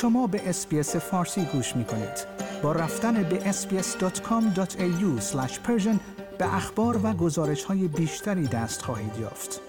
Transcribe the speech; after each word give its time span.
شما 0.00 0.26
به 0.26 0.48
SBS 0.48 0.96
فارسی 0.96 1.44
گوش 1.44 1.76
می 1.76 1.84
کنید. 1.84 2.26
با 2.62 2.72
رفتن 2.72 3.22
به 3.22 3.52
sbs.com.au 3.52 5.22
به 6.38 6.54
اخبار 6.54 7.00
و 7.06 7.12
گزارش 7.12 7.64
های 7.64 7.88
بیشتری 7.88 8.46
دست 8.46 8.82
خواهید 8.82 9.16
یافت. 9.18 9.60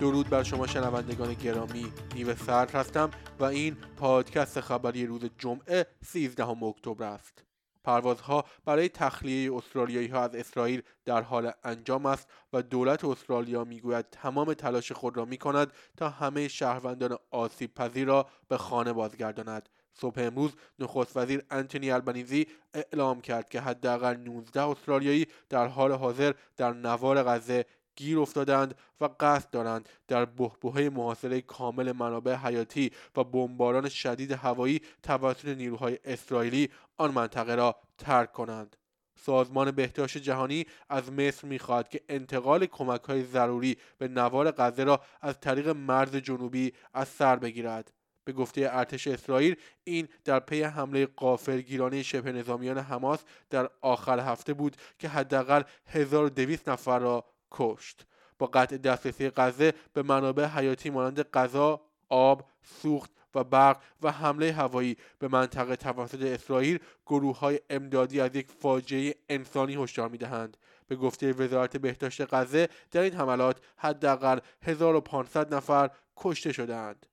درود 0.00 0.28
بر 0.28 0.42
شما 0.42 0.66
شنوندگان 0.66 1.34
گرامی 1.34 1.86
نیو 2.14 2.34
سرد 2.34 2.70
هستم 2.70 3.10
و 3.40 3.44
این 3.44 3.76
پادکست 3.96 4.60
خبری 4.60 5.06
روز 5.06 5.20
جمعه 5.38 5.86
13 6.04 6.48
اکتبر 6.48 7.04
است 7.04 7.47
پروازها 7.88 8.44
برای 8.64 8.88
تخلیه 8.88 9.54
استرالیایی 9.54 10.08
ها 10.08 10.22
از 10.22 10.34
اسرائیل 10.34 10.82
در 11.04 11.22
حال 11.22 11.52
انجام 11.64 12.06
است 12.06 12.28
و 12.52 12.62
دولت 12.62 13.04
استرالیا 13.04 13.64
می‌گوید 13.64 14.06
تمام 14.10 14.54
تلاش 14.54 14.92
خود 14.92 15.16
را 15.16 15.24
می 15.24 15.36
کند 15.36 15.72
تا 15.96 16.08
همه 16.08 16.48
شهروندان 16.48 17.18
آسیب 17.30 17.74
پذیر 17.74 18.06
را 18.06 18.26
به 18.48 18.56
خانه 18.56 18.92
بازگرداند. 18.92 19.68
صبح 19.92 20.20
امروز 20.20 20.52
نخست 20.78 21.16
وزیر 21.16 21.42
انتونی 21.50 21.90
البنیزی 21.90 22.46
اعلام 22.74 23.20
کرد 23.20 23.48
که 23.48 23.60
حداقل 23.60 24.16
19 24.16 24.62
استرالیایی 24.62 25.26
در 25.48 25.66
حال 25.66 25.92
حاضر 25.92 26.32
در 26.56 26.72
نوار 26.72 27.22
غزه 27.22 27.64
گیر 27.98 28.18
افتادند 28.18 28.74
و 29.00 29.08
قصد 29.20 29.50
دارند 29.50 29.88
در 30.08 30.24
بهبهه 30.24 30.88
محاصره 30.88 31.40
کامل 31.40 31.92
منابع 31.92 32.34
حیاتی 32.34 32.90
و 33.16 33.24
بمباران 33.24 33.88
شدید 33.88 34.32
هوایی 34.32 34.80
توسط 35.02 35.44
نیروهای 35.44 35.98
اسرائیلی 36.04 36.68
آن 36.96 37.10
منطقه 37.10 37.54
را 37.54 37.76
ترک 37.98 38.32
کنند. 38.32 38.76
سازمان 39.20 39.70
بهداشت 39.70 40.18
جهانی 40.18 40.66
از 40.88 41.12
مصر 41.12 41.48
می‌خواهد 41.48 41.88
که 41.88 42.00
انتقال 42.08 42.66
کمک 42.66 43.02
های 43.02 43.22
ضروری 43.22 43.76
به 43.98 44.08
نوار 44.08 44.50
غزه 44.50 44.84
را 44.84 45.00
از 45.20 45.40
طریق 45.40 45.68
مرز 45.68 46.16
جنوبی 46.16 46.72
از 46.94 47.08
سر 47.08 47.36
بگیرد. 47.36 47.92
به 48.24 48.32
گفته 48.32 48.68
ارتش 48.72 49.06
اسرائیل 49.06 49.56
این 49.84 50.08
در 50.24 50.40
پی 50.40 50.62
حمله 50.62 51.06
قافلگیرانه 51.06 52.02
شبه 52.02 52.32
نظامیان 52.32 52.78
حماس 52.78 53.24
در 53.50 53.70
آخر 53.80 54.20
هفته 54.20 54.54
بود 54.54 54.76
که 54.98 55.08
حداقل 55.08 55.62
1200 55.86 56.68
نفر 56.68 56.98
را 56.98 57.24
کشت. 57.50 58.06
با 58.38 58.46
قطع 58.46 58.76
دسترسی 58.76 59.30
غزه 59.30 59.72
به 59.92 60.02
منابع 60.02 60.44
حیاتی 60.44 60.90
مانند 60.90 61.22
غذا 61.22 61.80
آب 62.08 62.48
سوخت 62.62 63.10
و 63.34 63.44
برق 63.44 63.82
و 64.02 64.12
حمله 64.12 64.52
هوایی 64.52 64.96
به 65.18 65.28
منطقه 65.28 65.76
توسط 65.76 66.22
اسرائیل 66.22 66.78
گروه 67.06 67.38
های 67.38 67.60
امدادی 67.70 68.20
از 68.20 68.36
یک 68.36 68.50
فاجعه 68.50 69.14
انسانی 69.28 69.74
هشدار 69.74 70.08
می‌دهند. 70.08 70.56
به 70.88 70.96
گفته 70.96 71.32
وزارت 71.32 71.76
بهداشت 71.76 72.34
غزه 72.34 72.68
در 72.90 73.00
این 73.00 73.14
حملات 73.14 73.60
حداقل 73.76 74.38
1500 74.62 75.54
نفر 75.54 75.90
کشته 76.16 76.52
شدهاند. 76.52 77.06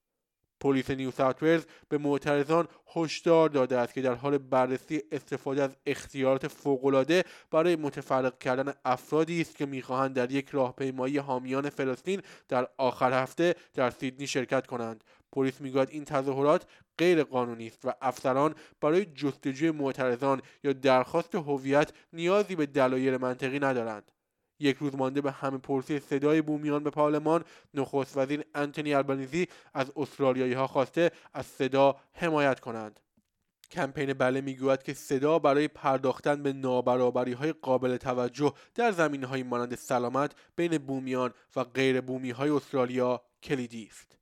پلیس 0.66 0.90
نیو 0.90 1.12
ساوت 1.12 1.68
به 1.90 1.98
معترضان 1.98 2.68
هشدار 2.96 3.50
داده 3.50 3.78
است 3.78 3.94
که 3.94 4.02
در 4.02 4.14
حال 4.14 4.38
بررسی 4.38 5.02
استفاده 5.12 5.64
از 5.64 5.76
اختیارات 5.86 6.48
فوقالعاده 6.48 7.24
برای 7.52 7.76
متفرق 7.76 8.38
کردن 8.38 8.74
افرادی 8.86 9.42
است 9.42 9.56
که 9.56 9.66
می‌خواهند 9.66 10.16
در 10.16 10.32
یک 10.32 10.50
راهپیمایی 10.50 11.18
حامیان 11.18 11.70
فلسطین 11.70 12.22
در 12.48 12.68
آخر 12.78 13.24
هفته 13.24 13.56
در 13.74 13.90
سیدنی 13.90 14.28
شرکت 14.28 14.68
کنند. 14.68 15.04
پلیس 15.32 15.62
می‌گوید 15.62 15.90
این 15.92 16.06
تظاهرات 16.06 16.66
غیر 16.98 17.24
قانونی 17.24 17.68
است 17.68 17.86
و 17.86 17.94
افسران 18.02 18.56
برای 18.82 19.06
جستجوی 19.06 19.72
معترضان 19.72 20.42
یا 20.64 20.74
درخواست 20.74 21.36
هویت 21.36 21.92
نیازی 22.14 22.56
به 22.56 22.66
دلایل 22.66 23.18
منطقی 23.18 23.60
ندارند. 23.60 24.12
یک 24.60 24.78
روز 24.78 24.96
مانده 24.96 25.22
به 25.22 25.32
همه 25.32 25.58
پرسی 25.58 26.00
صدای 26.00 26.42
بومیان 26.42 26.84
به 26.84 26.90
پارلمان 26.90 27.44
نخست 27.74 28.18
وزیر 28.18 28.44
انتونی 28.56 28.94
البنیزی 28.94 29.48
از 29.74 29.92
استرالیایی 29.96 30.54
ها 30.54 30.68
خواسته 30.68 31.12
از 31.34 31.46
صدا 31.46 31.96
حمایت 32.14 32.60
کنند. 32.60 33.00
کمپین 33.72 34.14
بله 34.14 34.42
می‌گوید 34.42 34.84
که 34.84 34.94
صدا 34.94 35.40
برای 35.40 35.68
پرداختن 35.68 36.44
به 36.44 36.54
نابرابری 36.54 37.34
های 37.34 37.52
قابل 37.52 37.98
توجه 37.98 38.54
در 38.76 38.92
زمین 38.92 39.24
های 39.24 39.44
مانند 39.44 39.76
سلامت 39.76 40.36
بین 40.56 40.78
بومیان 40.78 41.34
و 41.56 41.64
غیر 41.64 42.02
بومی 42.02 42.32
های 42.32 42.50
استرالیا 42.50 43.22
کلیدی 43.44 43.90
است. 43.92 44.18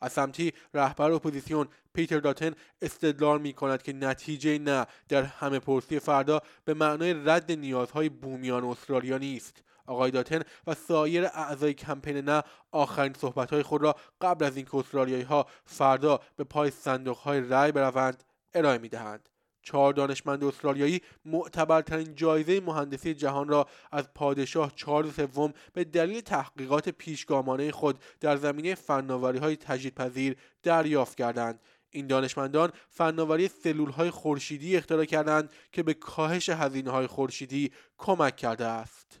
از 0.00 0.12
سمتی 0.12 0.52
رهبر 0.74 1.10
اپوزیسیون 1.10 1.68
پیتر 1.94 2.18
داتن 2.18 2.52
استدلال 2.82 3.40
می 3.40 3.52
کند 3.52 3.82
که 3.82 3.92
نتیجه 3.92 4.58
نه 4.58 4.86
در 5.08 5.22
همه 5.22 5.58
پرسی 5.58 5.98
فردا 5.98 6.40
به 6.64 6.74
معنای 6.74 7.14
رد 7.14 7.52
نیازهای 7.52 8.08
بومیان 8.08 8.64
استرالیا 8.64 9.18
نیست. 9.18 9.62
آقای 9.88 10.10
داتن 10.10 10.42
و 10.66 10.74
سایر 10.74 11.24
اعضای 11.24 11.74
کمپین 11.74 12.16
نه 12.16 12.42
آخرین 12.72 13.12
صحبتهای 13.12 13.62
خود 13.62 13.82
را 13.82 13.96
قبل 14.20 14.44
از 14.44 14.56
اینکه 14.56 14.76
استرالیایی 14.76 15.22
ها 15.22 15.46
فردا 15.64 16.20
به 16.36 16.44
پای 16.44 16.70
صندوق 16.70 17.16
های 17.16 17.40
رأی 17.40 17.72
بروند 17.72 18.24
ارائه 18.54 18.78
می 18.78 18.88
دهند. 18.88 19.28
چهار 19.62 19.92
دانشمند 19.92 20.44
استرالیایی 20.44 21.00
معتبرترین 21.24 22.14
جایزه 22.14 22.60
مهندسی 22.60 23.14
جهان 23.14 23.48
را 23.48 23.66
از 23.92 24.14
پادشاه 24.14 24.72
چارلز 24.76 25.14
سوم 25.14 25.52
به 25.72 25.84
دلیل 25.84 26.20
تحقیقات 26.20 26.88
پیشگامانه 26.88 27.70
خود 27.72 27.98
در 28.20 28.36
زمینه 28.36 28.74
فناوری 28.74 29.38
های 29.38 29.56
تجدیدپذیر 29.56 30.36
دریافت 30.62 31.16
کردند 31.16 31.60
این 31.90 32.06
دانشمندان 32.06 32.72
فناوری 32.88 33.48
سلول 33.48 33.90
های 33.90 34.10
خورشیدی 34.10 34.76
اختراع 34.76 35.04
کردند 35.04 35.52
که 35.72 35.82
به 35.82 35.94
کاهش 35.94 36.48
هزینه 36.48 36.90
های 36.90 37.06
خورشیدی 37.06 37.72
کمک 37.98 38.36
کرده 38.36 38.66
است 38.66 39.20